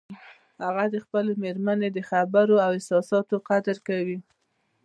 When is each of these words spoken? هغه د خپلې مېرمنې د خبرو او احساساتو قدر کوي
هغه 0.63 0.83
د 0.93 0.95
خپلې 1.05 1.33
مېرمنې 1.43 1.89
د 1.91 1.99
خبرو 2.09 2.55
او 2.65 2.71
احساساتو 2.77 3.35
قدر 3.49 3.77
کوي 3.87 4.17